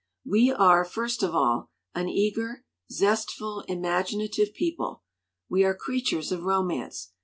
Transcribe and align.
"We 0.25 0.49
are, 0.51 0.83
first 0.83 1.21
of 1.21 1.35
all, 1.35 1.69
an 1.93 2.09
eager, 2.09 2.65
zestful, 2.91 3.63
imagina 3.69 4.29
tive 4.31 4.51
people. 4.51 5.03
We 5.47 5.63
are 5.63 5.75
creatures 5.75 6.31
of 6.31 6.41
romance. 6.41 7.11